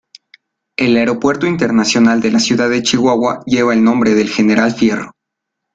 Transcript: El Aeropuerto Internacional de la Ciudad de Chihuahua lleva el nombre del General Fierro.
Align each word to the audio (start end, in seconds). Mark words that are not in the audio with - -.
El 0.79 0.97
Aeropuerto 0.97 1.45
Internacional 1.45 2.21
de 2.21 2.31
la 2.31 2.39
Ciudad 2.39 2.71
de 2.71 2.81
Chihuahua 2.81 3.41
lleva 3.45 3.75
el 3.75 3.83
nombre 3.83 4.15
del 4.15 4.29
General 4.29 4.71
Fierro. 4.73 5.11